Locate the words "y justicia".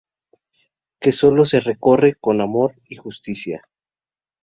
2.89-3.69